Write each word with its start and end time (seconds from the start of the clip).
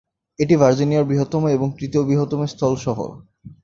এটা 0.39 0.55
ভার্জিনিয়ার 0.57 1.09
বৃহত্তম 1.09 1.43
এবং 1.47 1.67
তৃতীয় 1.77 2.03
বৃহত্তম 2.03 2.41
স্থল 2.45 2.73
শহর। 2.85 3.09